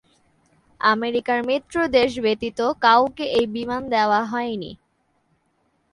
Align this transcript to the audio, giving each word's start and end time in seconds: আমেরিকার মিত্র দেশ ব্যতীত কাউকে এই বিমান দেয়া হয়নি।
আমেরিকার 0.81 1.39
মিত্র 1.43 1.75
দেশ 1.89 2.11
ব্যতীত 2.19 2.59
কাউকে 2.81 3.25
এই 3.37 3.45
বিমান 3.55 3.81
দেয়া 3.89 4.21
হয়নি। 4.23 4.71